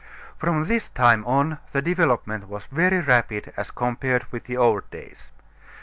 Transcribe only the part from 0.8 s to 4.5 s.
time on the development was very rapid as compared with